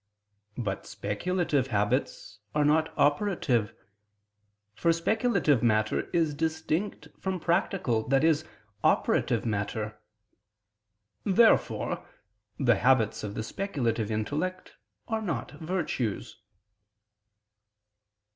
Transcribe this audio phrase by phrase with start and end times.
[0.57, 3.71] But speculative habits are not operative:
[4.73, 8.33] for speculative matter is distinct from practical, i.e.
[8.83, 10.01] operative matter.
[11.23, 12.03] Therefore
[12.57, 14.73] the habits of the speculative intellect
[15.07, 16.41] are not virtues.